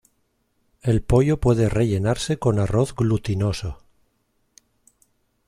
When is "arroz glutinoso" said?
2.57-3.83